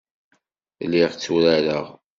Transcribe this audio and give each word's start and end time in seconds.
Lliɣ 0.85 1.11
tturareɣ. 1.15 1.85